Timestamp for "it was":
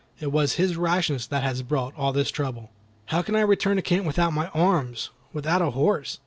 0.19-0.53